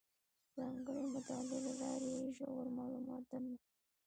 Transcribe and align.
ځانګړې 0.55 1.03
مطالعې 1.13 1.57
له 1.65 1.71
لارې 1.81 2.09
یې 2.17 2.25
ژور 2.37 2.65
معلومات 2.77 3.23
درلودل. 3.31 3.65